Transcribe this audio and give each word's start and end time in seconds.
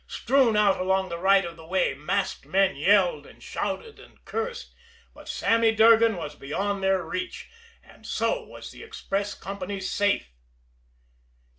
Strewn 0.07 0.57
out 0.57 0.79
along 0.79 1.09
the 1.09 1.19
right 1.19 1.45
of 1.45 1.59
way 1.59 1.93
masked 1.93 2.47
men 2.47 2.75
yelled 2.75 3.27
and 3.27 3.43
shouted 3.43 3.99
and 3.99 4.25
cursed, 4.25 4.73
but 5.13 5.29
Sammy 5.29 5.75
Durgan 5.75 6.15
was 6.15 6.33
beyond 6.33 6.81
their 6.81 7.03
reach 7.03 7.51
and 7.83 8.03
so 8.03 8.41
was 8.43 8.71
the 8.71 8.81
express 8.81 9.35
company's 9.35 9.91
safe. 9.91 10.33